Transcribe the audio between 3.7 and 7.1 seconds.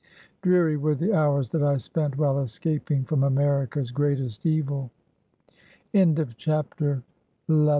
greatest evil." AN AMERICAN BONDMAN.